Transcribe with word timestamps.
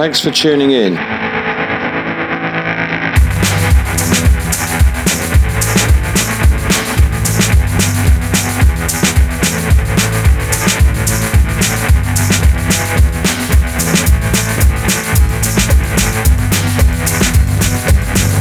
Thanks 0.00 0.18
for 0.18 0.30
tuning 0.30 0.70
in. 0.70 0.94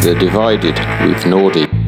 The 0.02 0.16
Divided 0.18 0.80
with 1.06 1.24
Nordy. 1.26 1.79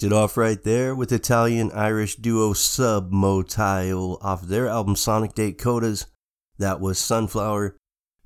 Kicked 0.00 0.12
it 0.12 0.16
off 0.16 0.38
right 0.38 0.62
there 0.62 0.94
with 0.94 1.12
Italian 1.12 1.70
Irish 1.72 2.16
duo 2.16 2.54
Submotile 2.54 4.16
off 4.24 4.40
their 4.40 4.66
album 4.66 4.96
Sonic 4.96 5.34
Data 5.34 5.54
Codes. 5.54 6.06
That 6.56 6.80
was 6.80 6.98
Sunflower. 6.98 7.76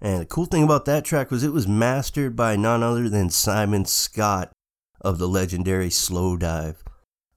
And 0.00 0.21
the 0.21 0.26
cool 0.26 0.44
thing 0.44 0.62
about 0.62 0.85
that 0.85 1.05
track 1.05 1.32
was 1.32 1.43
it 1.43 1.53
was 1.53 1.67
mastered 1.67 2.37
by 2.37 2.55
none 2.55 2.85
other 2.85 3.09
than 3.09 3.29
Simon 3.29 3.87
Scott 3.87 4.53
of 5.00 5.19
the 5.19 5.26
legendary 5.26 5.88
Slowdive. 5.88 6.76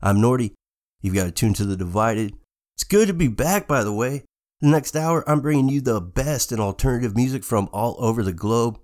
I'm 0.04 0.18
Nordy. 0.18 0.54
You've 1.02 1.16
got 1.16 1.24
to 1.24 1.32
tune 1.32 1.56
to 1.56 1.66
the 1.66 1.76
Divided. 1.76 2.36
It's 2.76 2.84
good 2.84 3.08
to 3.08 3.16
be 3.16 3.30
back, 3.30 3.68
by 3.68 3.84
the 3.84 3.94
way. 3.94 4.24
The 4.62 4.68
next 4.68 4.96
hour, 4.96 5.28
I'm 5.28 5.42
bringing 5.42 5.68
you 5.68 5.82
the 5.82 6.00
best 6.00 6.52
in 6.52 6.60
alternative 6.60 7.16
music 7.16 7.44
from 7.44 7.70
all 7.74 7.96
over 7.98 8.22
the 8.22 8.34
globe. 8.34 8.78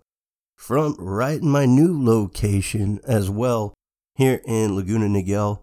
From 0.56 0.96
right 0.98 1.40
in 1.40 1.50
my 1.50 1.68
new 1.68 2.04
location 2.04 3.00
as 3.06 3.30
well 3.30 3.76
here 4.16 4.42
in 4.46 4.76
Laguna 4.76 5.08
Niguel. 5.08 5.62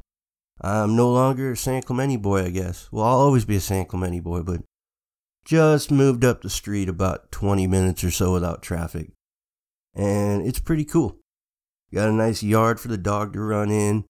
I'm 0.61 0.95
no 0.95 1.11
longer 1.11 1.53
a 1.53 1.57
San 1.57 1.83
Clemente 1.83 2.17
boy, 2.17 2.45
I 2.45 2.51
guess. 2.51 2.89
Well, 2.93 3.05
I'll 3.05 3.19
always 3.19 3.45
be 3.45 3.57
a 3.57 3.61
San 3.61 3.87
Clemente 3.87 4.21
boy, 4.21 4.43
but 4.43 4.63
just 5.45 5.91
moved 5.91 6.25
up 6.25 6.43
the 6.43 6.51
street 6.51 6.89
about 6.89 7.33
20 7.33 7.67
minutes 7.67 8.05
or 8.05 8.11
so 8.11 8.33
without 8.33 8.63
traffic. 8.63 9.11
and 9.95 10.47
it's 10.47 10.61
pretty 10.61 10.85
cool. 10.85 11.17
Got 11.93 12.09
a 12.09 12.13
nice 12.13 12.43
yard 12.43 12.79
for 12.79 12.89
the 12.89 12.99
dog 12.99 13.33
to 13.33 13.41
run 13.41 13.71
in, 13.71 14.05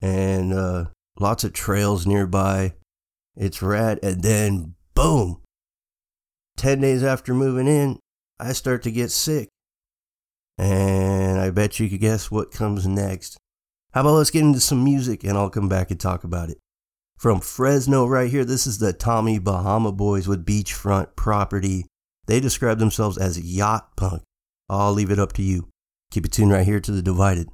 and 0.00 0.52
uh, 0.54 0.86
lots 1.18 1.44
of 1.44 1.52
trails 1.52 2.06
nearby. 2.06 2.74
It's 3.36 3.60
rad. 3.60 3.98
And 4.02 4.22
then, 4.22 4.76
boom, 4.94 5.42
10 6.56 6.80
days 6.80 7.02
after 7.02 7.34
moving 7.34 7.66
in, 7.66 7.98
I 8.40 8.52
start 8.52 8.82
to 8.84 8.90
get 8.90 9.10
sick. 9.10 9.48
And 10.56 11.38
I 11.38 11.50
bet 11.50 11.78
you 11.78 11.90
could 11.90 12.00
guess 12.00 12.30
what 12.30 12.50
comes 12.50 12.86
next. 12.86 13.36
How 13.92 14.02
about 14.02 14.12
let's 14.12 14.30
get 14.30 14.42
into 14.42 14.60
some 14.60 14.84
music 14.84 15.24
and 15.24 15.38
I'll 15.38 15.50
come 15.50 15.68
back 15.68 15.90
and 15.90 15.98
talk 15.98 16.24
about 16.24 16.50
it. 16.50 16.58
From 17.18 17.40
Fresno, 17.40 18.06
right 18.06 18.30
here, 18.30 18.44
this 18.44 18.66
is 18.66 18.78
the 18.78 18.92
Tommy 18.92 19.38
Bahama 19.38 19.90
Boys 19.90 20.28
with 20.28 20.44
Beachfront 20.44 21.16
Property. 21.16 21.86
They 22.26 22.40
describe 22.40 22.78
themselves 22.78 23.16
as 23.16 23.40
yacht 23.40 23.96
punk. 23.96 24.22
I'll 24.68 24.92
leave 24.92 25.10
it 25.10 25.18
up 25.18 25.32
to 25.34 25.42
you. 25.42 25.68
Keep 26.10 26.26
it 26.26 26.32
tuned 26.32 26.52
right 26.52 26.66
here 26.66 26.80
to 26.80 26.92
the 26.92 27.00
Divided. 27.00 27.48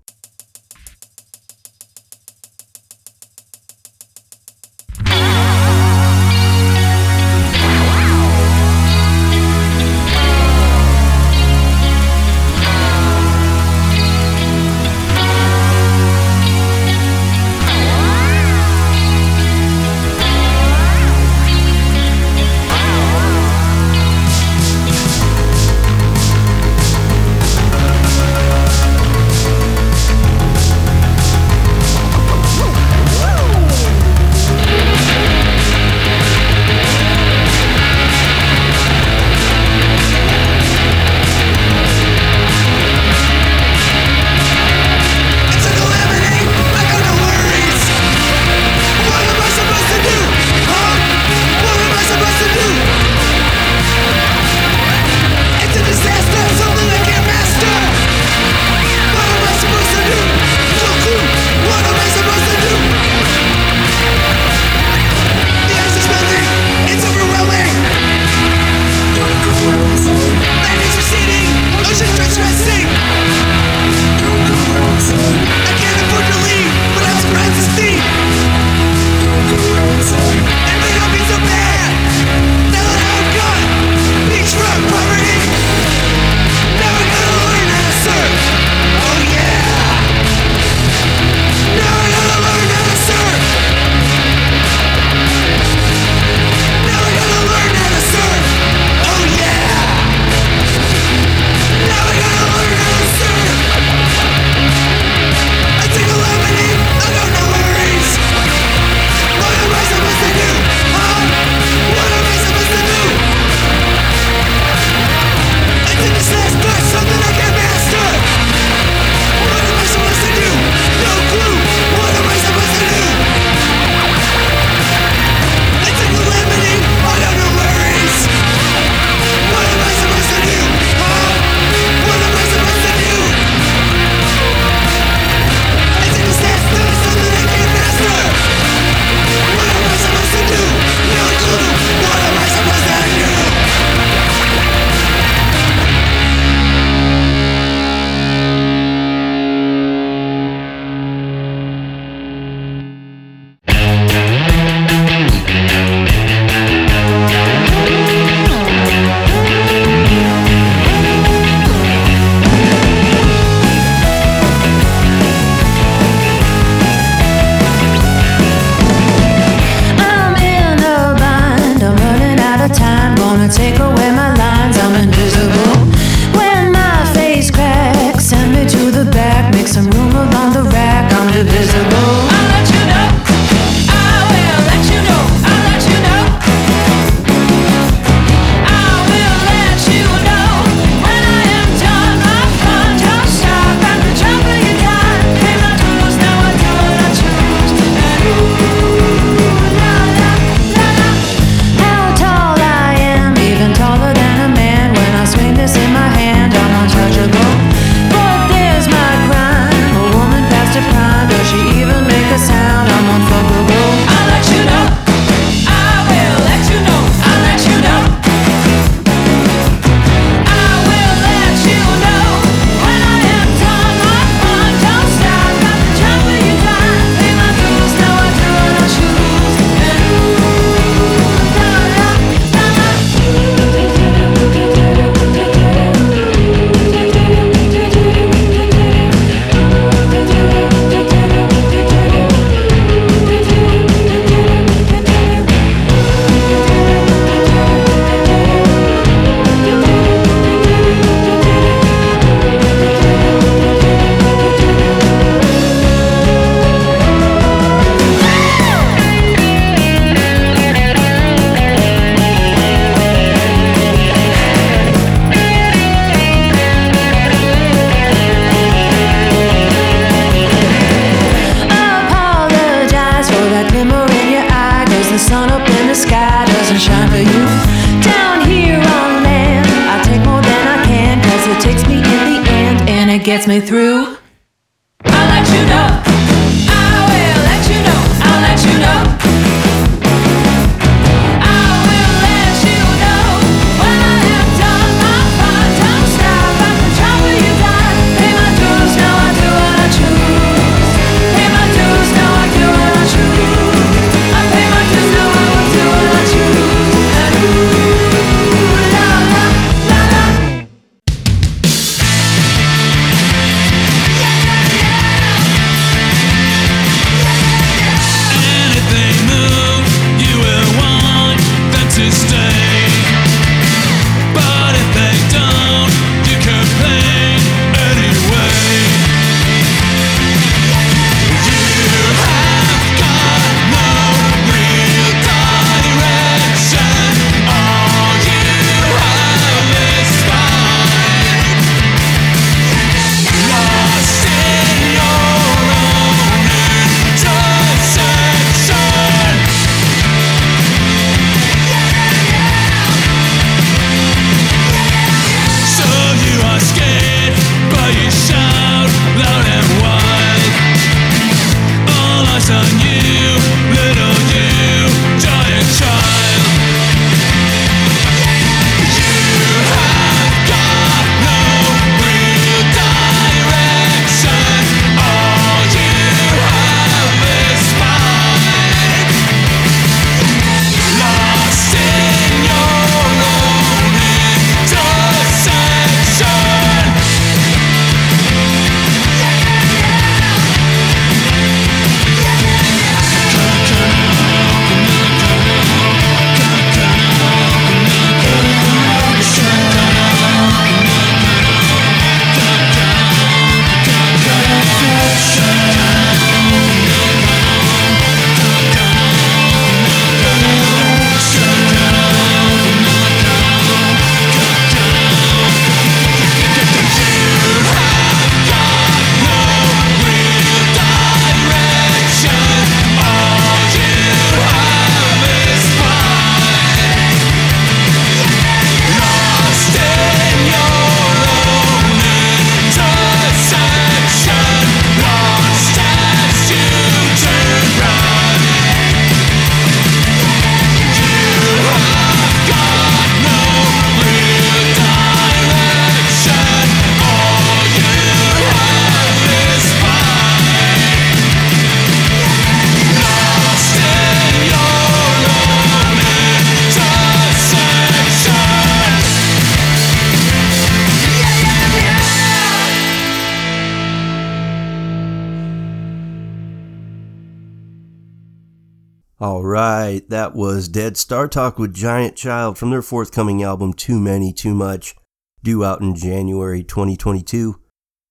All 469.22 469.44
right, 469.44 470.02
that 470.10 470.34
was 470.34 470.67
Dead 470.67 470.96
Star 470.96 471.29
Talk 471.29 471.56
with 471.56 471.72
Giant 471.72 472.17
Child 472.17 472.58
from 472.58 472.70
their 472.70 472.82
forthcoming 472.82 473.41
album 473.41 473.72
Too 473.72 474.00
Many, 474.00 474.32
Too 474.32 474.52
Much, 474.52 474.96
due 475.44 475.64
out 475.64 475.81
in 475.81 475.94
January 475.94 476.64
2022. 476.64 477.60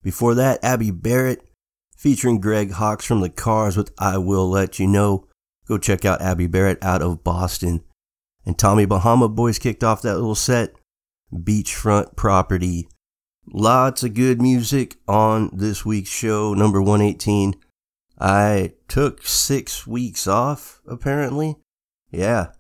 Before 0.02 0.34
that, 0.36 0.64
Abby 0.64 0.90
Barrett 0.90 1.46
featuring 1.98 2.40
Greg 2.40 2.72
Hawkes 2.72 3.04
from 3.04 3.20
the 3.20 3.28
Cars 3.28 3.76
with 3.76 3.92
I 4.00 4.20
Will 4.20 4.50
Let 4.50 4.80
You 4.80 4.88
Know. 4.88 5.28
Go 5.68 5.78
check 5.78 6.06
out 6.06 6.22
Abby 6.22 6.48
Barrett 6.48 6.82
out 6.82 7.02
of 7.02 7.26
Boston. 7.26 7.84
And 8.46 8.58
Tommy 8.58 8.86
Bahama 8.86 9.28
Boys 9.28 9.60
kicked 9.60 9.84
off 9.84 10.02
that 10.04 10.16
little 10.16 10.34
set. 10.34 10.74
Beachfront 11.34 12.16
Property. 12.16 12.88
Lots 13.52 14.04
of 14.04 14.14
good 14.14 14.42
music 14.42 14.96
on 15.10 15.50
this 15.52 15.86
week's 15.86 16.10
show, 16.10 16.54
number 16.54 16.82
118. 16.82 17.56
I 18.22 18.74
took 18.88 19.26
six 19.26 19.88
weeks 19.88 20.28
off, 20.28 20.80
apparently. 20.88 21.56
Yeah. 22.12 22.52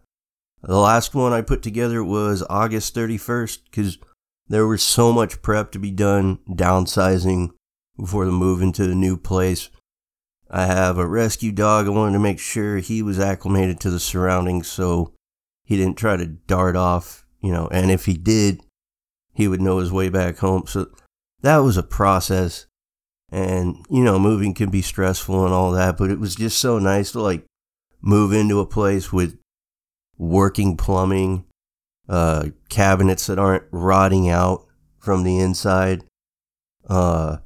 The 0.64 0.78
last 0.78 1.14
one 1.14 1.34
I 1.34 1.42
put 1.42 1.62
together 1.62 2.04
was 2.04 2.44
August 2.50 2.96
31st 2.96 3.60
because 3.66 4.00
there 4.48 4.66
was 4.66 4.82
so 4.82 5.14
much 5.14 5.44
prep 5.44 5.72
to 5.72 5.80
be 5.80 5.92
done 5.92 6.40
downsizing 6.50 7.52
before 7.96 8.26
the 8.26 8.32
move 8.32 8.64
into 8.64 8.88
the 8.88 8.96
new 8.96 9.18
place. 9.18 9.70
I 10.50 10.66
have 10.66 10.98
a 10.98 11.08
rescue 11.08 11.52
dog. 11.52 11.86
I 11.86 11.92
wanted 11.92 12.14
to 12.14 12.20
make 12.20 12.40
sure 12.40 12.78
he 12.78 13.04
was 13.04 13.20
acclimated 13.20 13.80
to 13.82 13.92
the 13.92 14.00
surroundings 14.00 14.68
so 14.68 15.14
he 15.64 15.78
didn't 15.78 15.98
try 15.98 16.18
to 16.18 16.26
dart 16.26 16.76
off, 16.76 17.26
you 17.40 17.52
know, 17.52 17.68
and 17.72 17.92
if 17.92 18.06
he 18.06 18.16
did, 18.16 18.62
he 19.34 19.48
would 19.48 19.62
know 19.62 19.78
his 19.78 19.92
way 19.92 20.10
back 20.10 20.40
home. 20.40 20.66
So 20.66 20.88
that 21.42 21.58
was 21.58 21.78
a 21.78 21.84
process. 21.84 22.66
And, 23.32 23.86
you 23.90 24.04
know, 24.04 24.20
moving 24.20 24.54
can 24.54 24.70
be 24.70 24.82
stressful 24.82 25.46
and 25.46 25.54
all 25.54 25.72
that, 25.72 25.98
but 25.98 26.12
it 26.12 26.20
was 26.20 26.36
just 26.36 26.58
so 26.58 26.80
nice 26.80 27.14
to 27.14 27.22
like 27.22 27.46
move 28.02 28.34
into 28.34 28.60
a 28.60 28.66
place 28.66 29.14
with 29.14 29.40
working 30.18 30.76
plumbing, 30.76 31.46
uh, 32.10 32.50
cabinets 32.70 33.28
that 33.28 33.40
aren't 33.40 33.64
rotting 33.72 34.30
out 34.30 34.66
from 35.00 35.24
the 35.24 35.40
inside. 35.40 36.04
Uh, 36.90 37.38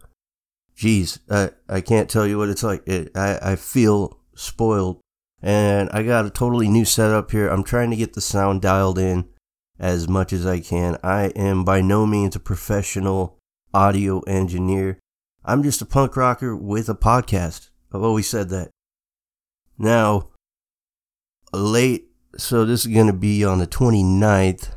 geez, 0.75 1.19
I, 1.29 1.51
I 1.69 1.81
can't 1.81 2.09
tell 2.09 2.25
you 2.25 2.39
what 2.39 2.49
it's 2.49 2.63
like. 2.63 2.87
It, 2.87 3.15
I, 3.15 3.51
I 3.51 3.55
feel 3.55 4.19
spoiled. 4.33 5.01
And 5.41 5.89
I 5.91 6.01
got 6.01 6.25
a 6.25 6.31
totally 6.31 6.67
new 6.67 6.85
setup 6.85 7.29
here. 7.29 7.47
I'm 7.47 7.63
trying 7.63 7.91
to 7.91 7.95
get 7.95 8.13
the 8.13 8.21
sound 8.21 8.63
dialed 8.63 8.97
in 8.97 9.29
as 9.77 10.07
much 10.07 10.33
as 10.33 10.45
I 10.45 10.59
can. 10.59 10.97
I 11.03 11.25
am 11.35 11.63
by 11.63 11.81
no 11.81 12.07
means 12.07 12.35
a 12.35 12.39
professional 12.39 13.37
audio 13.71 14.21
engineer. 14.21 14.97
I'm 15.47 15.61
just 15.61 15.81
a 15.81 15.85
punk 15.85 16.17
rocker 16.17 16.55
with 16.55 16.89
a 16.89 16.95
podcast. 16.95 17.69
I've 17.93 18.01
always 18.01 18.27
said 18.27 18.49
that. 18.49 18.71
Now, 19.77 20.29
late, 21.53 22.07
so 22.35 22.65
this 22.65 22.85
is 22.85 22.93
going 22.93 23.07
to 23.07 23.13
be 23.13 23.45
on 23.45 23.59
the 23.59 23.67
29th. 23.67 24.71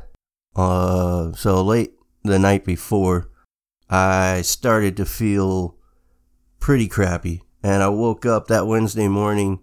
Uh, 0.55 1.33
so 1.33 1.63
late 1.63 1.93
the 2.23 2.37
night 2.37 2.65
before, 2.65 3.31
I 3.89 4.43
started 4.43 4.95
to 4.97 5.05
feel 5.05 5.75
pretty 6.59 6.87
crappy. 6.87 7.41
And 7.63 7.81
I 7.81 7.89
woke 7.89 8.25
up 8.27 8.47
that 8.47 8.67
Wednesday 8.67 9.07
morning 9.07 9.61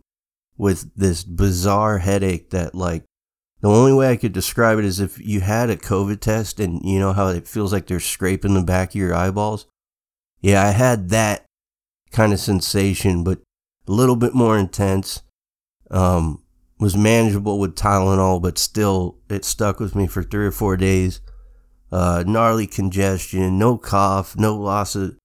with 0.58 0.92
this 0.96 1.22
bizarre 1.22 1.98
headache 1.98 2.50
that, 2.50 2.74
like, 2.74 3.04
the 3.60 3.68
only 3.68 3.92
way 3.92 4.10
I 4.10 4.16
could 4.16 4.32
describe 4.32 4.78
it 4.78 4.84
is 4.84 4.98
if 4.98 5.18
you 5.20 5.40
had 5.40 5.70
a 5.70 5.76
COVID 5.76 6.20
test 6.20 6.58
and 6.58 6.84
you 6.84 6.98
know 6.98 7.12
how 7.12 7.28
it 7.28 7.46
feels 7.46 7.72
like 7.72 7.86
they're 7.86 8.00
scraping 8.00 8.54
the 8.54 8.62
back 8.62 8.90
of 8.90 8.96
your 8.96 9.14
eyeballs. 9.14 9.66
Yeah, 10.46 10.64
I 10.64 10.70
had 10.70 11.08
that 11.08 11.44
kind 12.12 12.32
of 12.32 12.38
sensation, 12.38 13.24
but 13.24 13.40
a 13.88 13.92
little 13.92 14.14
bit 14.14 14.32
more 14.32 14.56
intense. 14.56 15.24
Um, 15.90 16.44
was 16.78 16.96
manageable 16.96 17.58
with 17.58 17.74
Tylenol, 17.74 18.40
but 18.40 18.56
still, 18.56 19.18
it 19.28 19.44
stuck 19.44 19.80
with 19.80 19.96
me 19.96 20.06
for 20.06 20.22
three 20.22 20.46
or 20.46 20.52
four 20.52 20.76
days. 20.76 21.20
Uh, 21.90 22.22
gnarly 22.24 22.68
congestion, 22.68 23.58
no 23.58 23.76
cough, 23.76 24.36
no 24.36 24.54
loss 24.54 24.94
of 24.94 25.16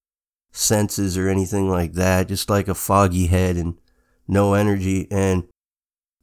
senses 0.53 1.15
or 1.15 1.29
anything 1.29 1.69
like 1.69 1.93
that, 1.93 2.27
just 2.27 2.49
like 2.49 2.67
a 2.67 2.73
foggy 2.73 3.27
head 3.27 3.57
and 3.57 3.77
no 4.27 4.55
energy. 4.55 5.07
And 5.11 5.47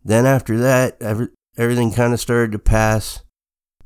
then 0.05 0.27
after 0.27 0.59
that, 0.59 0.97
every, 1.01 1.29
everything 1.57 1.93
kind 1.93 2.13
of 2.13 2.19
started 2.19 2.51
to 2.51 2.59
pass, 2.59 3.23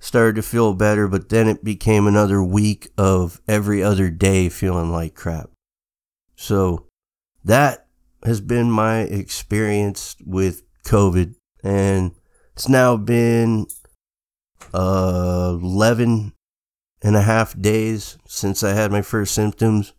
started 0.03 0.35
to 0.35 0.43
feel 0.43 0.75
better, 0.75 1.07
but 1.07 1.29
then 1.29 1.47
it 1.47 1.63
became 1.63 2.09
another 2.09 2.43
week 2.43 2.89
of 2.99 3.41
every 3.47 3.85
other 3.85 4.11
day 4.11 4.49
feeling 4.49 4.91
like 4.91 5.15
crap. 5.15 5.49
So 6.35 6.89
that 7.45 7.87
has 8.25 8.41
been 8.41 8.69
my 8.69 9.03
experience 9.03 10.17
with 10.27 10.65
COVID, 10.85 11.37
and 11.63 12.11
it's 12.53 12.69
now 12.69 12.97
been 12.97 13.67
uh, 14.75 15.57
11 15.63 16.33
and 17.03 17.17
a 17.17 17.23
half 17.23 17.59
days 17.61 18.19
since 18.27 18.65
I 18.65 18.73
had 18.73 18.91
my 18.91 19.03
first 19.03 19.33
symptoms. 19.33 19.93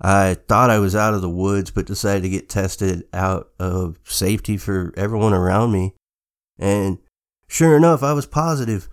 I 0.00 0.34
thought 0.46 0.70
I 0.70 0.78
was 0.78 0.94
out 0.94 1.14
of 1.14 1.22
the 1.22 1.28
woods, 1.28 1.72
but 1.72 1.86
decided 1.86 2.22
to 2.22 2.28
get 2.28 2.48
tested 2.48 3.02
out 3.12 3.50
of 3.58 3.98
safety 4.04 4.56
for 4.56 4.94
everyone 4.96 5.34
around 5.34 5.72
me. 5.72 5.94
And 6.56 6.98
sure 7.48 7.76
enough, 7.76 8.04
I 8.04 8.12
was 8.12 8.26
positive, 8.26 8.88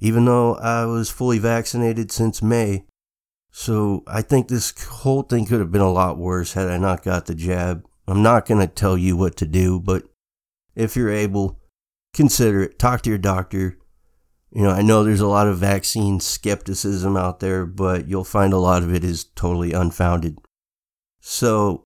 even 0.00 0.24
though 0.24 0.54
I 0.56 0.86
was 0.86 1.10
fully 1.10 1.38
vaccinated 1.38 2.10
since 2.10 2.42
May. 2.42 2.86
So 3.52 4.02
I 4.06 4.22
think 4.22 4.48
this 4.48 4.72
whole 4.86 5.22
thing 5.22 5.44
could 5.44 5.60
have 5.60 5.70
been 5.70 5.82
a 5.82 5.92
lot 5.92 6.16
worse 6.16 6.54
had 6.54 6.68
I 6.68 6.78
not 6.78 7.04
got 7.04 7.26
the 7.26 7.34
jab. 7.34 7.86
I'm 8.08 8.22
not 8.22 8.46
going 8.46 8.60
to 8.60 8.66
tell 8.66 8.96
you 8.96 9.16
what 9.16 9.36
to 9.36 9.46
do, 9.46 9.78
but 9.78 10.04
if 10.74 10.96
you're 10.96 11.10
able, 11.10 11.60
consider 12.14 12.62
it. 12.62 12.78
Talk 12.78 13.02
to 13.02 13.10
your 13.10 13.18
doctor. 13.18 13.76
You 14.50 14.62
know, 14.62 14.70
I 14.70 14.80
know 14.82 15.04
there's 15.04 15.20
a 15.20 15.28
lot 15.28 15.46
of 15.46 15.58
vaccine 15.58 16.18
skepticism 16.18 17.16
out 17.16 17.40
there, 17.40 17.66
but 17.66 18.08
you'll 18.08 18.24
find 18.24 18.52
a 18.52 18.58
lot 18.58 18.82
of 18.82 18.92
it 18.92 19.04
is 19.04 19.24
totally 19.24 19.72
unfounded. 19.72 20.38
So, 21.20 21.84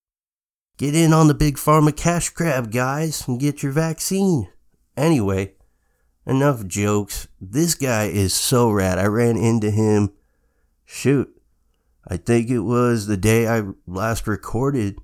get 0.78 0.94
in 0.94 1.12
on 1.12 1.26
the 1.26 1.34
big 1.34 1.56
pharma 1.56 1.94
cash 1.94 2.30
grab, 2.30 2.70
guys, 2.70 3.26
and 3.26 3.40
get 3.40 3.62
your 3.62 3.72
vaccine. 3.72 4.48
Anyway, 4.96 5.54
enough 6.26 6.66
jokes. 6.66 7.28
This 7.40 7.74
guy 7.74 8.04
is 8.04 8.34
so 8.34 8.70
rad. 8.70 8.98
I 8.98 9.06
ran 9.06 9.36
into 9.36 9.70
him. 9.70 10.12
Shoot, 10.84 11.34
I 12.06 12.16
think 12.16 12.50
it 12.50 12.60
was 12.60 13.06
the 13.06 13.16
day 13.16 13.48
I 13.48 13.62
last 13.86 14.26
recorded. 14.26 14.98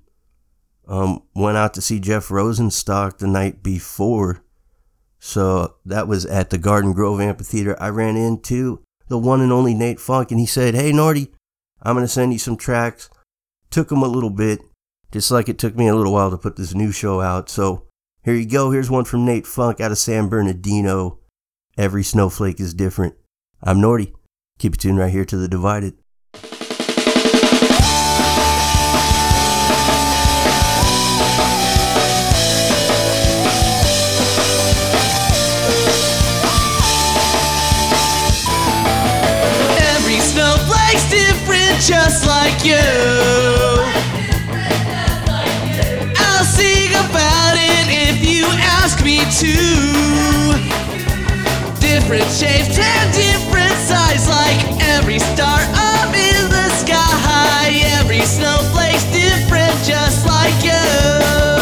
Um, 0.87 1.23
went 1.35 1.57
out 1.57 1.73
to 1.75 1.81
see 1.81 1.99
Jeff 1.99 2.27
Rosenstock 2.27 3.17
the 3.17 3.27
night 3.27 3.63
before. 3.63 4.43
So 5.19 5.75
that 5.85 6.07
was 6.07 6.25
at 6.25 6.49
the 6.49 6.57
Garden 6.57 6.93
Grove 6.93 7.21
Amphitheater. 7.21 7.81
I 7.81 7.89
ran 7.89 8.17
into 8.17 8.83
the 9.07 9.17
one 9.17 9.41
and 9.41 9.51
only 9.51 9.73
Nate 9.73 9.99
Funk, 9.99 10.31
and 10.31 10.39
he 10.39 10.45
said, 10.45 10.73
Hey, 10.73 10.91
Nordy, 10.91 11.31
I'm 11.81 11.95
going 11.95 12.05
to 12.05 12.11
send 12.11 12.33
you 12.33 12.39
some 12.39 12.57
tracks. 12.57 13.09
Took 13.69 13.91
him 13.91 14.03
a 14.03 14.07
little 14.07 14.29
bit, 14.29 14.61
just 15.11 15.31
like 15.31 15.47
it 15.47 15.57
took 15.57 15.75
me 15.75 15.87
a 15.87 15.95
little 15.95 16.13
while 16.13 16.31
to 16.31 16.37
put 16.37 16.55
this 16.55 16.73
new 16.73 16.91
show 16.91 17.21
out. 17.21 17.49
So 17.49 17.87
here 18.23 18.35
you 18.35 18.45
go. 18.45 18.71
Here's 18.71 18.89
one 18.89 19.05
from 19.05 19.25
Nate 19.25 19.47
Funk 19.47 19.79
out 19.79 19.91
of 19.91 19.97
San 19.97 20.29
Bernardino. 20.29 21.19
Every 21.77 22.03
snowflake 22.03 22.59
is 22.59 22.73
different. 22.73 23.15
I'm 23.63 23.79
Nordy. 23.79 24.13
Keep 24.59 24.75
it 24.75 24.79
tuned 24.79 24.99
right 24.99 25.11
here 25.11 25.25
to 25.25 25.37
The 25.37 25.47
Divided. 25.47 25.97
Every 39.79 40.19
snowflake's 40.19 41.09
different, 41.09 41.81
just 41.81 42.27
like 42.27 42.63
you. 42.63 44.20
To. 49.29 49.53
Different 51.79 52.29
shapes 52.31 52.77
and 52.77 53.13
different 53.13 53.77
size, 53.77 54.27
like 54.27 54.59
every 54.81 55.19
star 55.19 55.59
up 55.73 56.13
in 56.15 56.49
the 56.49 56.69
sky. 56.69 57.81
Every 57.99 58.21
snowflake's 58.21 59.05
different, 59.11 59.73
just 59.85 60.25
like 60.25 60.63
you. 60.63 61.60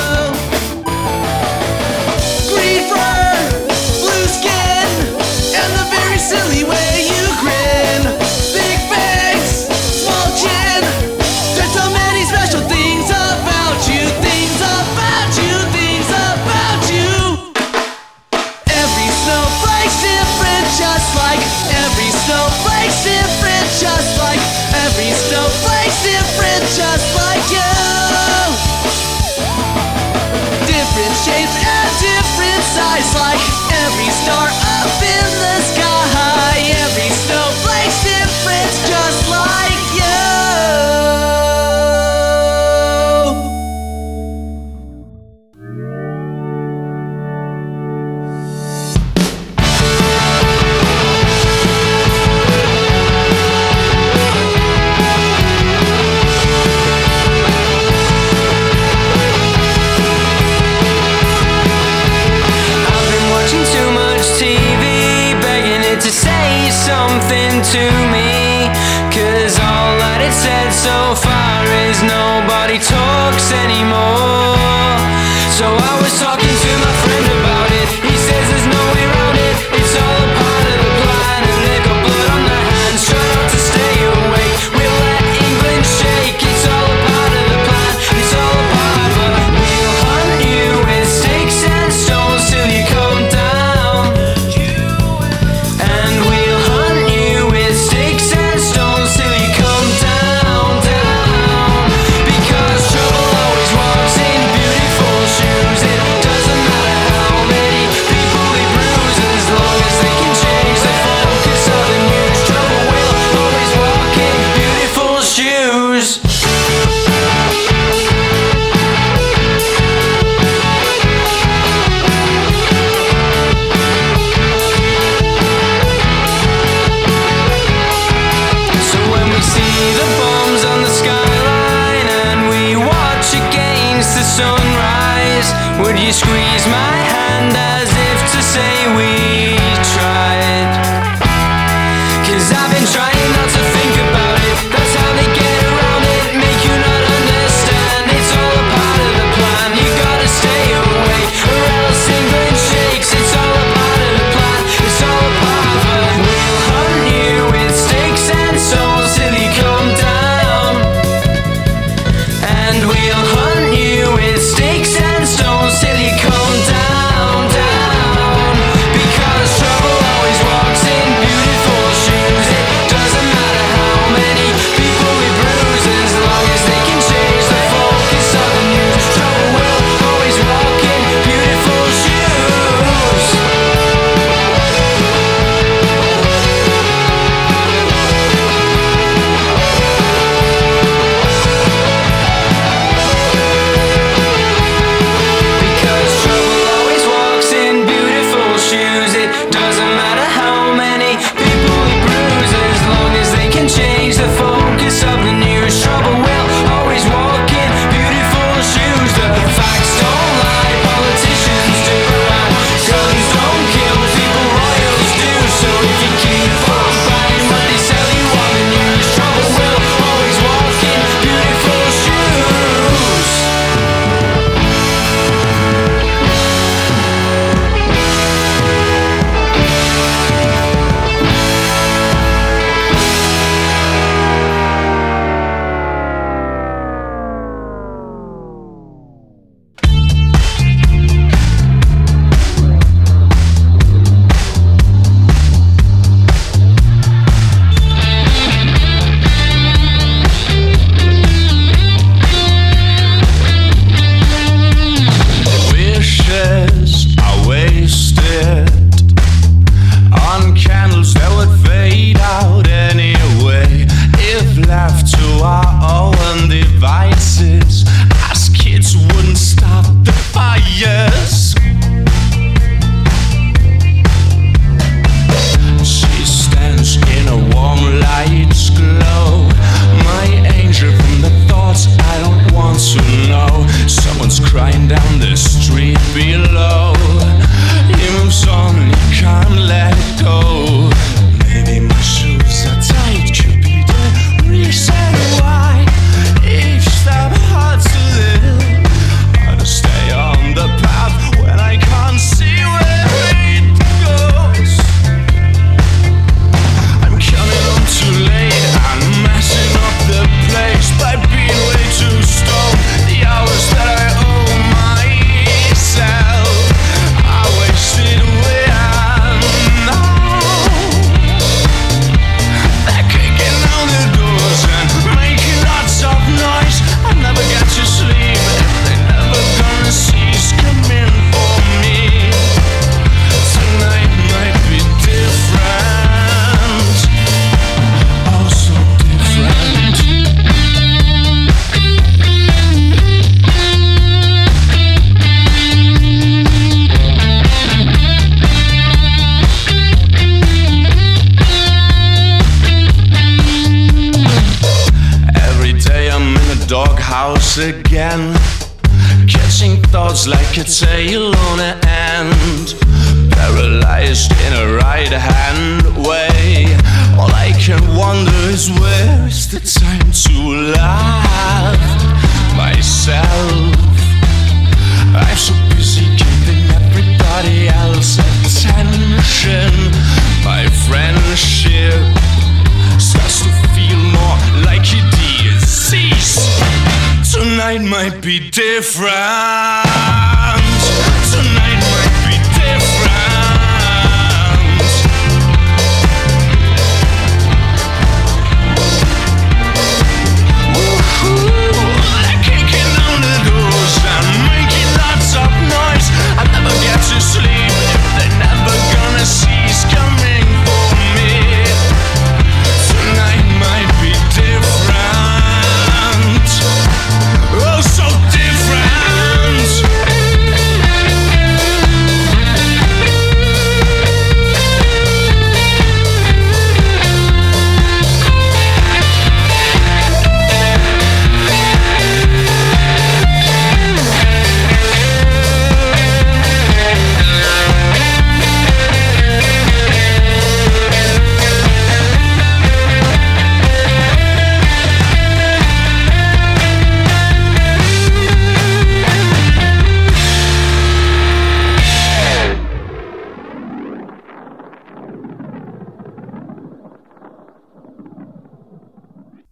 Like 33.15 33.68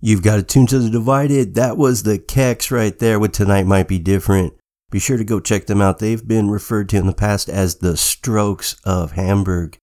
You've 0.08 0.24
got 0.24 0.38
to 0.38 0.44
tune 0.44 0.68
to 0.68 0.80
the 0.80 0.90
divided. 0.90 1.56
That 1.56 1.76
was 1.76 2.04
the 2.04 2.18
Kex 2.18 2.72
right 2.72 2.98
there 2.98 3.20
with 3.20 3.34
Tonight 3.34 3.66
Might 3.66 3.90
Be 3.90 4.00
Different. 4.00 4.54
Be 4.90 5.00
sure 5.00 5.18
to 5.18 5.26
go 5.26 5.42
check 5.42 5.66
them 5.66 5.82
out. 5.82 6.00
They've 6.00 6.26
been 6.26 6.50
referred 6.50 6.88
to 6.90 6.96
in 6.96 7.08
the 7.08 7.14
past 7.14 7.50
as 7.50 7.80
the 7.80 7.98
Strokes 7.98 8.78
of 8.86 9.12
Hamburg. 9.12 9.78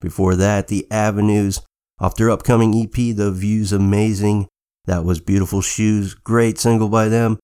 Before 0.00 0.34
that, 0.34 0.68
the 0.68 0.90
Avenues 0.90 1.60
off 1.98 2.16
their 2.16 2.30
upcoming 2.30 2.74
EP, 2.74 3.14
The 3.14 3.30
View's 3.30 3.70
Amazing. 3.70 4.48
That 4.86 5.04
was 5.04 5.20
Beautiful 5.20 5.60
Shoes, 5.60 6.14
great 6.14 6.58
single 6.58 6.88
by 6.88 7.10
them. 7.10 7.38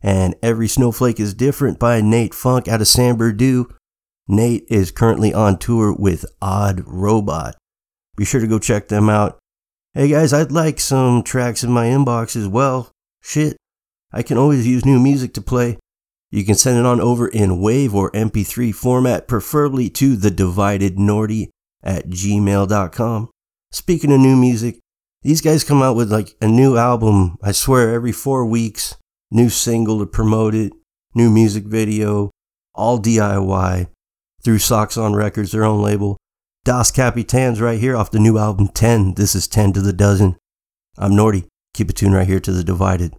And 0.00 0.34
Every 0.42 0.68
Snowflake 0.68 1.20
is 1.20 1.34
Different 1.34 1.78
by 1.78 2.00
Nate 2.00 2.32
Funk 2.32 2.66
out 2.66 2.80
of 2.80 2.88
San 2.88 3.18
Berdue. 3.18 3.66
Nate 4.26 4.64
is 4.70 4.90
currently 4.90 5.34
on 5.34 5.58
tour 5.58 5.94
with 5.94 6.24
Odd 6.40 6.82
Robot. 6.86 7.56
Be 8.16 8.24
sure 8.24 8.40
to 8.40 8.46
go 8.46 8.58
check 8.58 8.88
them 8.88 9.10
out. 9.10 9.38
Hey 9.94 10.08
guys, 10.08 10.32
I'd 10.32 10.50
like 10.50 10.80
some 10.80 11.22
tracks 11.22 11.62
in 11.62 11.70
my 11.70 11.84
inbox 11.84 12.34
as 12.34 12.48
well. 12.48 12.92
Shit, 13.20 13.58
I 14.10 14.22
can 14.22 14.38
always 14.38 14.66
use 14.66 14.86
new 14.86 14.98
music 14.98 15.34
to 15.34 15.42
play. 15.42 15.76
You 16.30 16.46
can 16.46 16.54
send 16.54 16.78
it 16.78 16.86
on 16.86 16.98
over 16.98 17.28
in 17.28 17.58
WAV 17.60 17.92
or 17.92 18.10
MP3 18.12 18.74
format, 18.74 19.28
preferably 19.28 19.90
to 19.90 20.16
the 20.16 20.30
divided 20.30 20.96
Nordy 20.96 21.48
at 21.82 22.08
gmail.com. 22.08 23.28
Speaking 23.70 24.10
of 24.12 24.20
new 24.20 24.34
music, 24.34 24.78
these 25.20 25.42
guys 25.42 25.62
come 25.62 25.82
out 25.82 25.94
with 25.94 26.10
like 26.10 26.36
a 26.40 26.48
new 26.48 26.78
album, 26.78 27.36
I 27.42 27.52
swear, 27.52 27.92
every 27.92 28.12
four 28.12 28.46
weeks. 28.46 28.96
New 29.30 29.50
single 29.50 29.98
to 29.98 30.06
promote 30.06 30.54
it, 30.54 30.72
new 31.14 31.30
music 31.30 31.64
video, 31.64 32.30
all 32.74 32.98
DIY 32.98 33.88
through 34.42 34.58
Socks 34.58 34.96
on 34.96 35.14
Records, 35.14 35.52
their 35.52 35.64
own 35.64 35.82
label. 35.82 36.16
Das 36.64 36.92
Capitans 36.92 37.60
right 37.60 37.80
here 37.80 37.96
off 37.96 38.12
the 38.12 38.20
new 38.20 38.38
album 38.38 38.68
10. 38.68 39.14
This 39.14 39.34
is 39.34 39.48
10 39.48 39.72
to 39.72 39.80
the 39.80 39.92
dozen. 39.92 40.36
I'm 40.96 41.10
Nordy. 41.10 41.48
Keep 41.74 41.90
it 41.90 41.96
tuned 41.96 42.14
right 42.14 42.24
here 42.24 42.38
to 42.38 42.52
the 42.52 42.62
divided. 42.62 43.16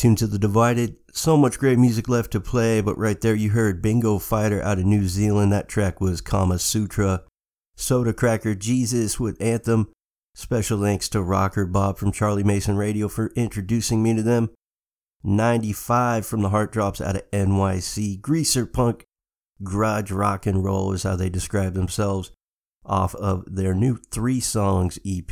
Tuned 0.00 0.16
to 0.16 0.26
the 0.26 0.38
divided. 0.38 0.96
So 1.12 1.36
much 1.36 1.58
great 1.58 1.78
music 1.78 2.08
left 2.08 2.30
to 2.30 2.40
play, 2.40 2.80
but 2.80 2.96
right 2.96 3.20
there 3.20 3.34
you 3.34 3.50
heard 3.50 3.82
Bingo 3.82 4.18
Fighter 4.18 4.62
out 4.62 4.78
of 4.78 4.86
New 4.86 5.06
Zealand. 5.06 5.52
That 5.52 5.68
track 5.68 6.00
was 6.00 6.22
Kama 6.22 6.58
Sutra. 6.58 7.24
Soda 7.76 8.14
Cracker 8.14 8.54
Jesus 8.54 9.20
with 9.20 9.40
Anthem. 9.42 9.90
Special 10.34 10.80
thanks 10.80 11.06
to 11.10 11.20
Rocker 11.20 11.66
Bob 11.66 11.98
from 11.98 12.12
Charlie 12.12 12.42
Mason 12.42 12.78
Radio 12.78 13.08
for 13.08 13.30
introducing 13.36 14.02
me 14.02 14.14
to 14.14 14.22
them. 14.22 14.48
95 15.22 16.24
from 16.24 16.40
the 16.40 16.48
Heart 16.48 16.72
Drops 16.72 17.02
out 17.02 17.16
of 17.16 17.30
NYC. 17.30 18.22
Greaser 18.22 18.64
Punk, 18.64 19.04
Garage 19.62 20.10
Rock 20.10 20.46
and 20.46 20.64
Roll 20.64 20.94
is 20.94 21.02
how 21.02 21.14
they 21.14 21.28
describe 21.28 21.74
themselves 21.74 22.32
off 22.86 23.14
of 23.16 23.44
their 23.46 23.74
new 23.74 23.98
Three 24.10 24.40
Songs 24.40 24.98
EP. 25.06 25.30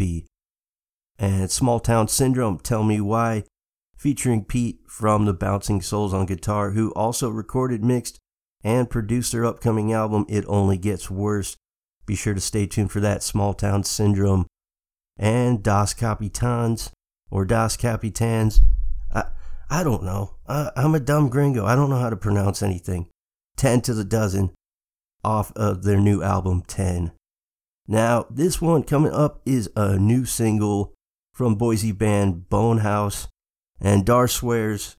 And 1.18 1.50
Small 1.50 1.80
Town 1.80 2.06
Syndrome, 2.06 2.58
Tell 2.58 2.84
Me 2.84 3.00
Why, 3.00 3.44
featuring 3.98 4.44
Pete 4.44 4.80
from 4.86 5.24
the 5.24 5.34
Bouncing 5.34 5.82
Souls 5.82 6.14
on 6.14 6.26
guitar, 6.26 6.70
who 6.70 6.92
also 6.92 7.28
recorded, 7.28 7.84
mixed, 7.84 8.18
and 8.62 8.88
produced 8.88 9.32
their 9.32 9.44
upcoming 9.44 9.92
album, 9.92 10.24
It 10.28 10.44
Only 10.46 10.78
Gets 10.78 11.10
Worse. 11.10 11.56
Be 12.06 12.14
sure 12.14 12.34
to 12.34 12.40
stay 12.40 12.66
tuned 12.66 12.92
for 12.92 13.00
that 13.00 13.22
Small 13.22 13.54
Town 13.54 13.84
Syndrome. 13.84 14.46
And 15.18 15.62
Das 15.62 15.94
Capitans, 15.94 16.90
or 17.30 17.44
Das 17.44 17.76
Capitans. 17.76 18.60
I, 19.12 19.24
I 19.68 19.82
don't 19.82 20.04
know. 20.04 20.36
I, 20.46 20.70
I'm 20.76 20.94
a 20.94 21.00
dumb 21.00 21.28
gringo. 21.28 21.66
I 21.66 21.74
don't 21.74 21.90
know 21.90 21.98
how 21.98 22.10
to 22.10 22.16
pronounce 22.16 22.62
anything. 22.62 23.08
10 23.56 23.80
to 23.82 23.94
the 23.94 24.04
dozen 24.04 24.52
off 25.24 25.52
of 25.56 25.82
their 25.82 25.98
new 25.98 26.22
album 26.22 26.62
10. 26.66 27.12
Now, 27.88 28.26
this 28.30 28.60
one 28.60 28.82
coming 28.84 29.12
up 29.12 29.40
is 29.44 29.68
a 29.74 29.98
new 29.98 30.24
single 30.24 30.94
from 31.32 31.56
Boise 31.56 31.92
band 31.92 32.48
Bonehouse. 32.48 33.28
And 33.80 34.04
Dar 34.04 34.28
swears 34.28 34.96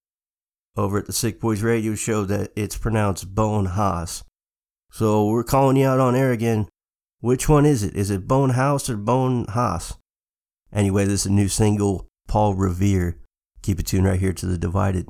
over 0.77 0.99
at 0.99 1.05
the 1.05 1.13
Sick 1.13 1.39
Boys 1.39 1.61
radio 1.61 1.95
show 1.95 2.23
that 2.25 2.51
it's 2.55 2.77
pronounced 2.77 3.35
Bone 3.35 3.65
Haas. 3.65 4.23
So 4.91 5.27
we're 5.27 5.43
calling 5.43 5.77
you 5.77 5.85
out 5.85 5.99
on 5.99 6.15
air 6.15 6.31
again. 6.31 6.67
Which 7.19 7.49
one 7.49 7.65
is 7.65 7.83
it? 7.83 7.95
Is 7.95 8.09
it 8.09 8.27
Bone 8.27 8.51
House 8.51 8.89
or 8.89 8.95
Bone 8.95 9.45
Haas? 9.49 9.97
Anyway, 10.71 11.03
this 11.05 11.21
is 11.21 11.25
a 11.25 11.31
new 11.31 11.47
single, 11.49 12.07
Paul 12.27 12.53
Revere. 12.53 13.19
Keep 13.61 13.81
it 13.81 13.87
tuned 13.87 14.05
right 14.05 14.19
here 14.19 14.33
to 14.33 14.45
the 14.45 14.57
Divided. 14.57 15.07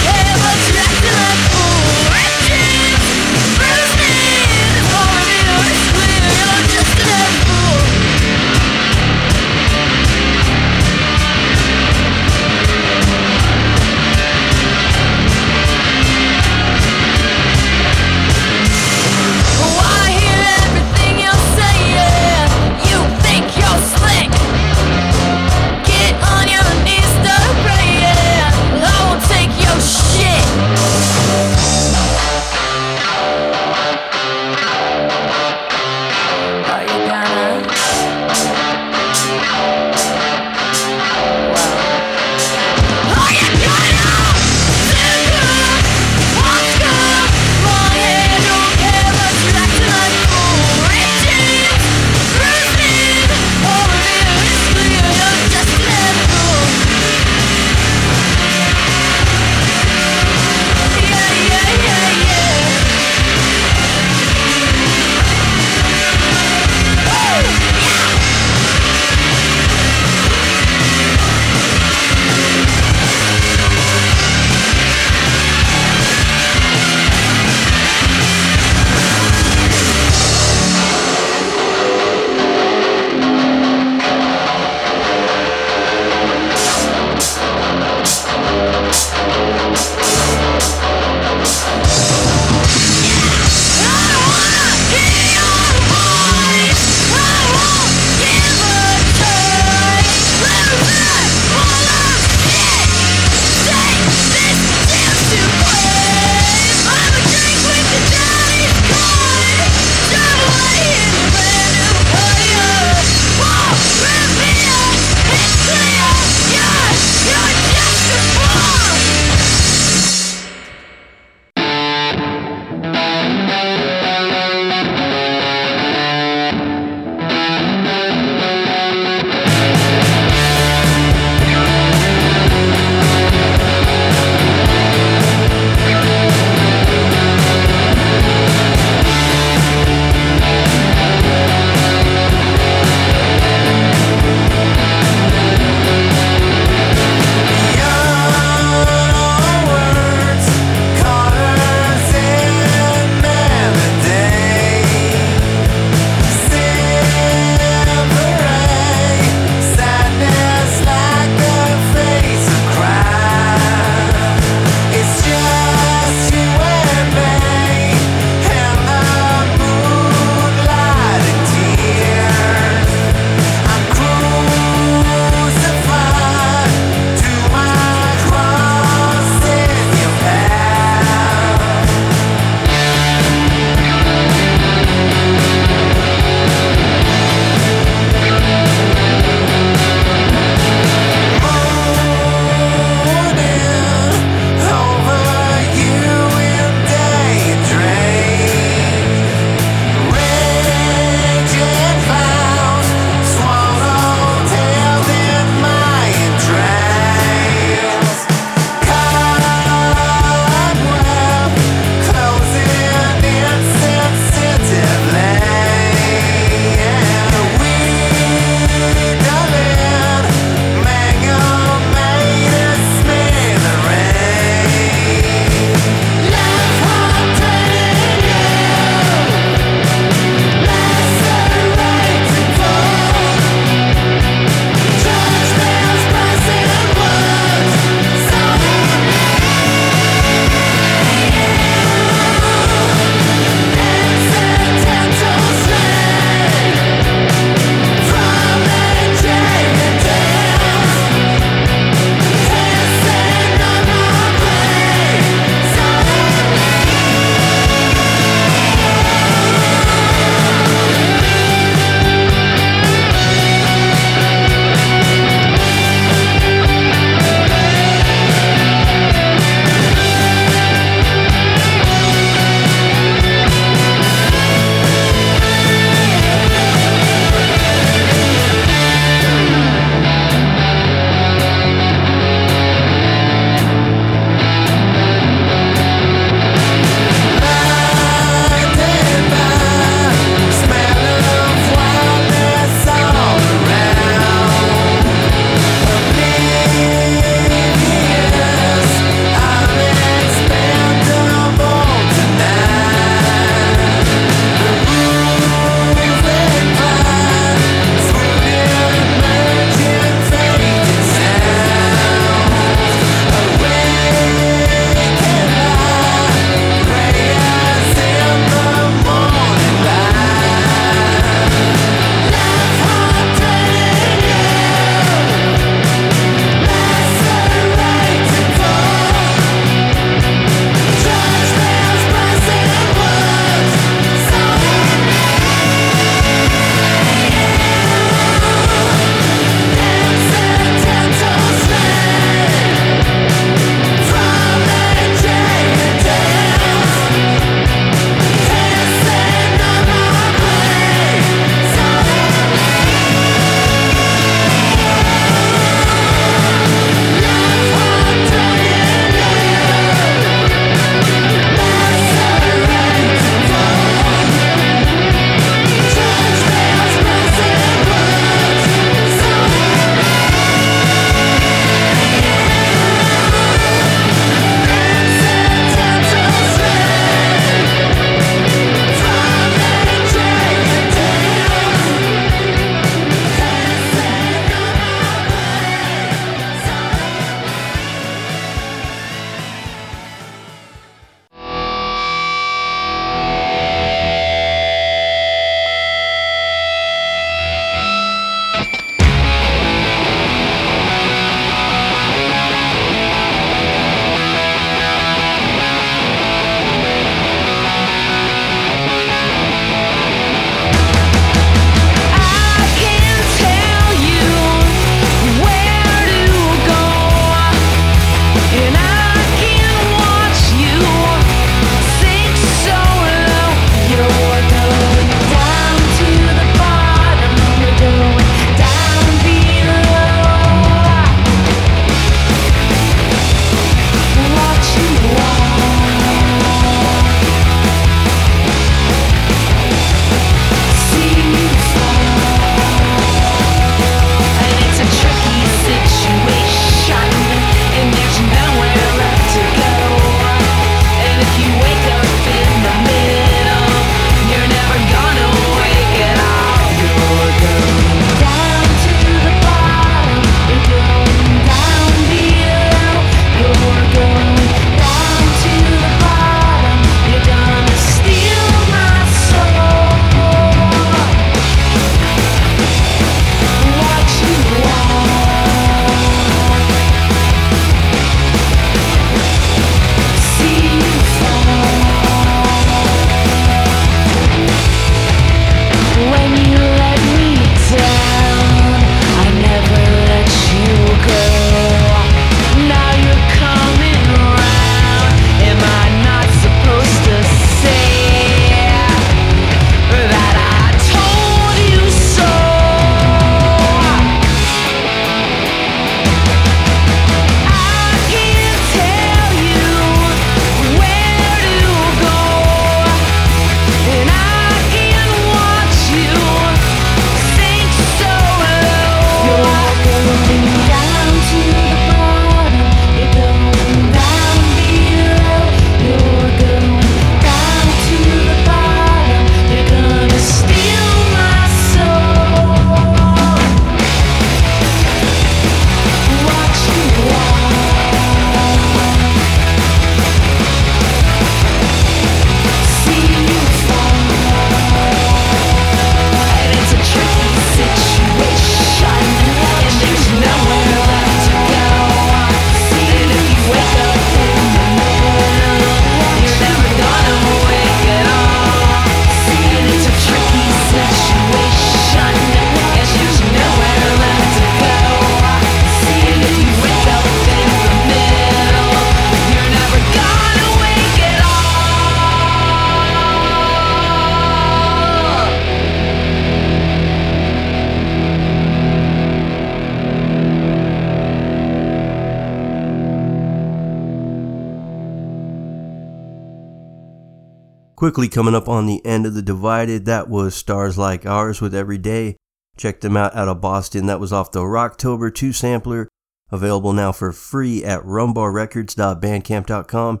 Quickly 587.76 588.08
coming 588.08 588.34
up 588.34 588.48
on 588.48 588.66
the 588.66 588.84
end 588.84 589.06
of 589.06 589.14
the 589.14 589.22
Divided, 589.22 589.84
that 589.86 590.08
was 590.08 590.34
Stars 590.34 590.76
Like 590.78 591.06
Ours 591.06 591.40
with 591.40 591.54
Every 591.54 591.78
Day. 591.78 592.16
Check 592.56 592.80
them 592.80 592.96
out 592.96 593.14
out 593.16 593.28
of 593.28 593.40
Boston. 593.40 593.86
That 593.86 594.00
was 594.00 594.12
off 594.12 594.30
the 594.30 594.40
Rocktober 594.40 595.12
2 595.12 595.32
sampler, 595.32 595.88
available 596.30 596.72
now 596.72 596.92
for 596.92 597.12
free 597.12 597.64
at 597.64 597.82
rumbarrecords.bandcamp.com. 597.82 600.00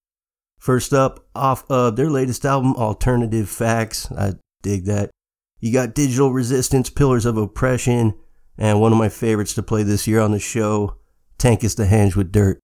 First 0.57 0.93
up, 0.93 1.27
off 1.35 1.69
of 1.69 1.95
their 1.95 2.09
latest 2.09 2.45
album, 2.45 2.75
Alternative 2.75 3.47
Facts. 3.47 4.11
I 4.11 4.33
dig 4.61 4.85
that. 4.85 5.11
You 5.59 5.71
got 5.71 5.93
Digital 5.93 6.33
Resistance, 6.33 6.89
Pillars 6.89 7.25
of 7.25 7.37
Oppression, 7.37 8.15
and 8.57 8.81
one 8.81 8.91
of 8.91 8.97
my 8.97 9.09
favorites 9.09 9.53
to 9.55 9.63
play 9.63 9.83
this 9.83 10.07
year 10.07 10.19
on 10.19 10.31
the 10.31 10.39
show, 10.39 10.97
Tankus 11.37 11.75
the 11.75 11.85
Henge 11.85 12.15
with 12.15 12.31
Dirt. 12.31 12.59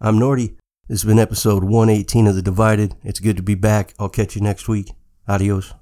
I'm 0.00 0.18
Nordy. 0.18 0.56
This 0.88 1.02
has 1.02 1.04
been 1.04 1.18
episode 1.18 1.64
118 1.64 2.26
of 2.26 2.34
The 2.34 2.42
Divided. 2.42 2.96
It's 3.04 3.20
good 3.20 3.36
to 3.36 3.42
be 3.42 3.54
back. 3.54 3.94
I'll 3.98 4.08
catch 4.08 4.34
you 4.34 4.42
next 4.42 4.68
week. 4.68 4.90
Adios. 5.28 5.72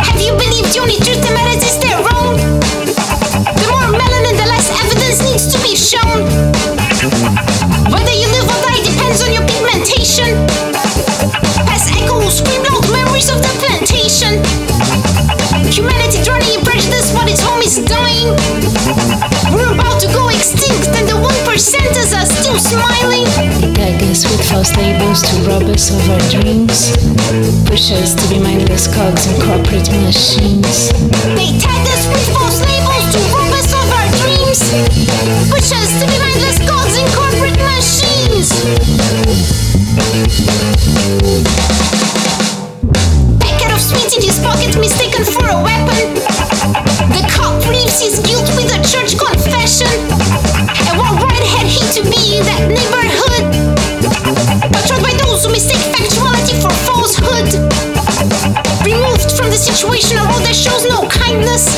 Have 0.00 0.20
you 0.20 0.32
believed 0.32 0.72
the 0.72 0.80
only 0.80 0.96
truth 0.96 1.20
that 1.22 1.32
matters 1.36 1.62
is 1.62 1.78
their 1.78 2.00
own? 2.00 2.36
The 3.44 3.68
more 3.68 3.92
melanin, 3.94 4.36
the 4.40 4.46
less 4.48 4.72
evidence 4.82 5.20
needs 5.22 5.52
to 5.52 5.58
be 5.62 5.76
shown. 5.76 6.24
Whether 7.92 8.16
you 8.16 8.26
live 8.32 8.48
or 8.48 8.60
die 8.64 8.82
depends 8.82 9.22
on 9.22 9.30
your 9.32 9.46
us 24.54 24.76
labels 24.76 25.22
to 25.22 25.36
rob 25.48 25.62
us 25.64 25.90
of 25.90 26.10
our 26.10 26.20
dreams. 26.30 26.94
Push 27.66 27.90
us 27.92 28.14
to 28.14 28.28
be 28.28 28.38
mindless 28.38 28.86
cogs 28.86 29.26
in 29.26 29.40
corporate 29.42 29.90
machines. 29.90 30.90
They 31.34 31.50
tag 31.58 31.84
us 31.94 32.06
with 32.08 32.26
false 32.32 32.60
labels 32.62 33.04
to 33.14 33.20
rob 33.34 33.52
us 33.52 33.70
of 33.72 33.86
our 33.98 34.08
dreams. 34.20 34.60
Push 35.50 35.72
us 35.72 35.90
to 36.00 36.04
be 36.06 36.16
mindless 36.18 36.58
gods 36.66 36.94
in 36.96 37.06
corporate 37.18 37.58
machines. 37.58 38.50
Packet 43.40 43.72
of 43.72 43.80
sweets 43.80 44.16
in 44.16 44.22
his 44.22 44.38
pocket, 44.40 44.78
mistaken 44.78 45.24
for 45.24 45.46
a 45.48 45.62
weapon. 45.62 46.23
Situation, 59.84 60.16
a 60.16 60.24
road 60.24 60.40
that 60.48 60.56
shows 60.56 60.88
no 60.88 61.04
kindness. 61.12 61.68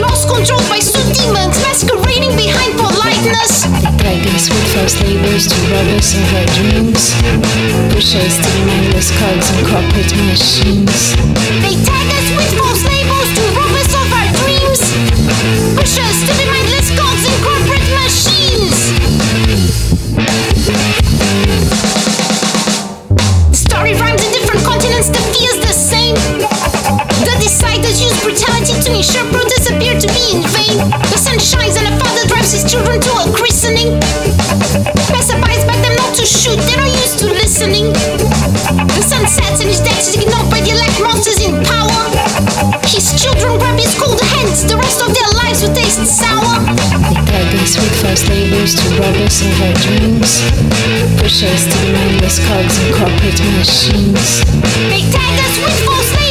Lost 0.00 0.28
control 0.32 0.60
by 0.72 0.80
suit 0.80 1.04
demons 1.12 1.60
masquerading 1.60 2.32
behind 2.40 2.72
politeness. 2.80 3.68
Tag 4.00 4.24
us 4.32 4.48
with 4.48 4.64
false 4.72 4.96
labels 5.04 5.44
to 5.44 5.56
rob 5.68 5.88
us 6.00 6.16
of 6.16 6.24
our 6.32 6.48
dreams. 6.56 7.12
Push 7.92 8.16
us 8.16 8.40
to 8.40 8.50
mindless 8.64 9.12
cogs 9.20 9.52
in 9.52 9.60
corporate 9.68 10.12
machines. 10.24 11.12
They 11.60 11.76
tag 11.84 12.08
us 12.16 12.28
with 12.32 12.52
labels 49.00 49.00
to 49.00 49.06
rob 49.06 49.16
us 49.26 49.42
of 49.42 49.62
our 49.62 49.74
dreams. 49.84 50.30
Push 51.20 51.42
us 51.44 51.64
to 51.72 51.92
mindless 51.92 52.38
cogs 52.46 52.76
in 52.84 52.92
corporate 52.94 53.40
machines. 53.56 54.44
They 54.90 55.02
tag 55.10 55.34
us 55.46 55.56
with 55.64 55.76
false 55.86 56.29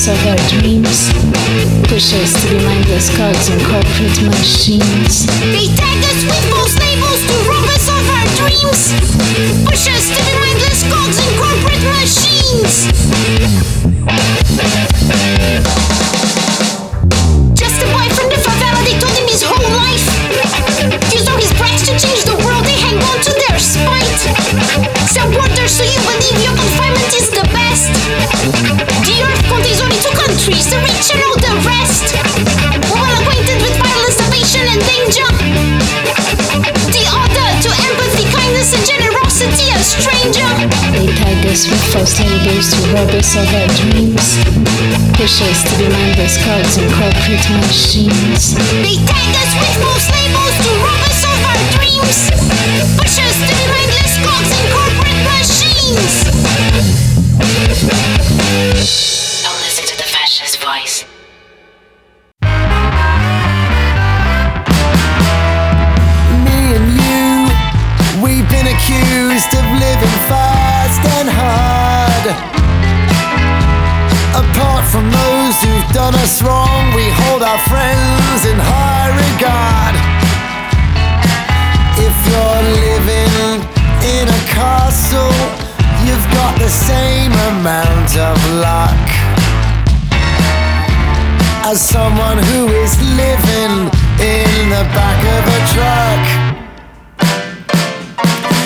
us 0.00 0.08
of 0.08 0.26
our 0.26 0.36
dreams. 0.48 1.12
Push 1.88 2.14
us 2.14 2.32
to 2.42 2.48
be 2.48 2.64
mindless 2.64 3.14
cogs 3.16 3.50
in 3.50 3.58
corporate 3.60 4.22
machines. 4.22 5.26
They 5.52 5.68
tag 5.76 6.00
us 6.04 6.24
with 6.24 6.44
false 6.48 6.76
labels 6.80 7.20
to 7.28 7.36
rob 7.48 7.64
us 7.68 7.88
of 7.88 8.08
our 8.16 8.28
dreams. 8.38 8.80
Push 9.68 9.88
us 9.88 10.08
to 10.08 10.20
be 10.24 10.32
mindless 10.40 10.80
cogs 10.88 11.18
in 11.20 11.30
corporate 11.36 11.84
machines. 12.00 13.79
Be 46.30 46.44
mindless 46.44 46.76
cogs 46.76 46.76
corporate 46.92 47.50
machines. 47.66 48.54
They 48.54 48.96
tag 49.06 49.34
us 49.34 49.52
with 49.58 49.74
false 49.82 50.06
labels 50.10 50.56
to 50.62 50.70
rob 50.78 51.02
us 51.02 51.24
of 51.24 51.38
our 51.50 51.58
dreams. 51.74 52.18
Push 52.98 53.18
us 53.18 53.34
to 53.40 53.50
be 53.50 53.64
mindless 53.66 54.14
cogs 54.22 54.50
in 54.54 54.64
corporate 54.70 55.20
machines. 58.46 59.19
Done 76.10 76.20
us 76.22 76.42
wrong, 76.42 76.94
we 76.94 77.06
hold 77.22 77.42
our 77.42 77.58
friends 77.70 78.46
in 78.46 78.56
high 78.58 79.10
regard. 79.24 79.94
If 81.98 82.16
you're 82.30 82.62
living 82.88 83.62
in 84.18 84.26
a 84.26 84.42
castle, 84.50 85.34
you've 86.04 86.28
got 86.34 86.58
the 86.58 86.68
same 86.68 87.32
amount 87.52 88.16
of 88.16 88.36
luck 88.58 89.06
as 91.70 91.80
someone 91.80 92.38
who 92.38 92.68
is 92.82 92.92
living 93.22 93.90
in 94.18 94.68
the 94.74 94.84
back 94.96 95.20
of 95.36 95.42
a 95.58 95.60
truck. 95.74 96.22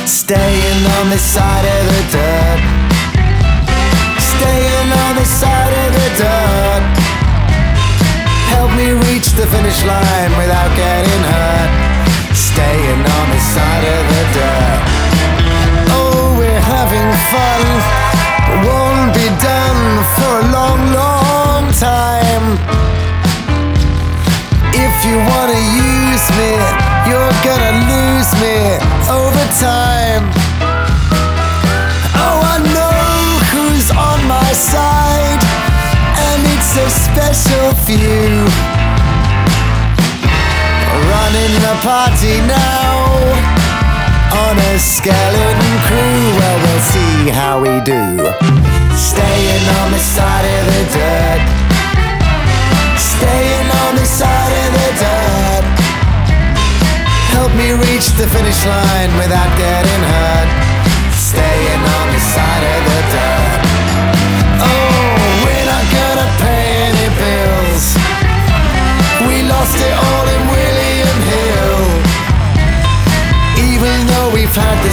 Staying 0.06 0.82
on 0.98 1.10
the 1.10 1.18
side 1.18 1.66
of 1.76 1.82
the 1.92 2.02
dirt. 2.14 2.62
Staying 4.32 4.90
on 5.04 5.16
the 5.16 5.24
side 5.24 5.74
of 5.84 5.92
the 5.92 6.08
dirt. 6.22 7.03
Me 8.84 8.92
reach 9.08 9.32
the 9.32 9.46
finish 9.46 9.82
line 9.84 10.32
without 10.36 10.68
getting 10.76 11.22
hurt. 11.32 11.70
Staying 12.36 13.00
on 13.16 13.26
the 13.32 13.40
side 13.40 13.84
of 13.96 14.02
the 14.12 14.22
dirt. 14.36 14.80
Oh, 15.96 16.36
we're 16.36 16.64
having 16.76 17.10
fun. 17.32 17.62
Won't 18.60 19.14
be 19.16 19.26
done 19.40 20.04
for 20.14 20.32
a 20.44 20.46
long, 20.52 20.80
long 21.00 21.64
time. 21.80 22.44
If 24.76 24.94
you 25.08 25.16
wanna 25.32 25.62
use 25.88 26.26
me, 26.36 26.52
you're 27.08 27.36
gonna 27.40 27.74
lose 27.88 28.30
me 28.44 28.76
over 29.08 29.44
time. 29.64 30.28
Oh, 32.20 32.38
I 32.52 32.56
know 32.76 33.00
who's 33.48 33.88
on 33.96 34.20
my 34.28 34.52
side, 34.52 35.40
a 36.76 36.90
special 36.90 37.70
few. 37.86 38.46
Running 41.10 41.54
the 41.62 41.76
party 41.82 42.40
now 42.46 42.98
on 44.34 44.58
a 44.58 44.78
skeleton 44.78 45.74
crew. 45.86 46.18
Well, 46.38 46.58
we'll 46.64 46.84
see 46.94 47.30
how 47.30 47.60
we 47.60 47.80
do. 47.84 48.02
Staying 48.96 49.64
on 49.78 49.92
the 49.92 50.02
side 50.02 50.46
of 50.56 50.62
the 50.66 50.82
dirt. 50.96 51.42
Staying 52.98 53.68
on 53.84 53.94
the 53.94 54.06
side 54.06 54.54
of 54.64 54.70
the 54.74 54.90
dirt. 55.02 55.64
Help 57.34 57.52
me 57.54 57.70
reach 57.86 58.10
the 58.18 58.26
finish 58.26 58.66
line 58.66 59.12
without 59.18 59.50
getting 59.58 60.02
hurt. 60.10 60.73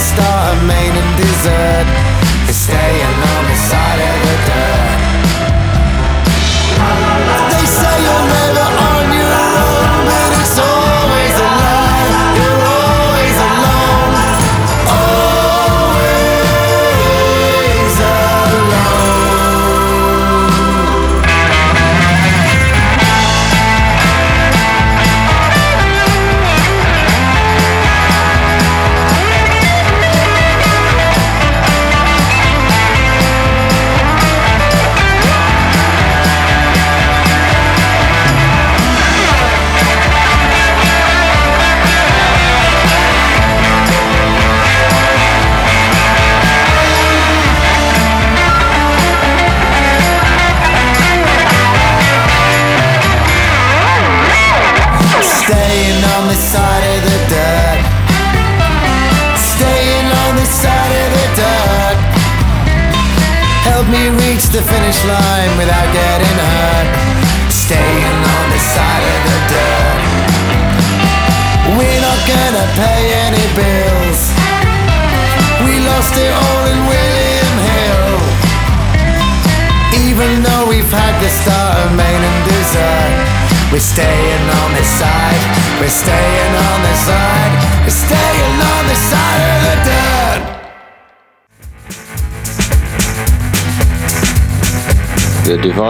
Start, 0.02 0.64
main 0.66 0.96
and 0.96 1.11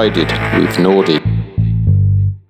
We're 0.03 0.11
divided 0.11 0.61
with 0.61 0.79
Nordic. 0.81 1.32